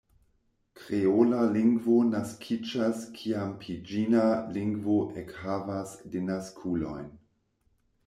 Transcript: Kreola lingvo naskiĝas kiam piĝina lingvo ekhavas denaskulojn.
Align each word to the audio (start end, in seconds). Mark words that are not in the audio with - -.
Kreola 0.77 1.41
lingvo 1.57 1.97
naskiĝas 2.13 3.05
kiam 3.19 3.53
piĝina 3.67 4.27
lingvo 4.59 4.99
ekhavas 5.27 5.97
denaskulojn. 6.17 7.11